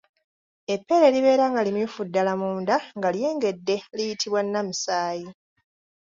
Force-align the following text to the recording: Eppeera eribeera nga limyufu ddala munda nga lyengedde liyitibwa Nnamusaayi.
Eppeera 0.73 1.05
eribeera 1.11 1.45
nga 1.51 1.61
limyufu 1.65 2.01
ddala 2.07 2.33
munda 2.41 2.75
nga 2.97 3.09
lyengedde 3.15 3.75
liyitibwa 3.95 4.39
Nnamusaayi. 4.43 5.27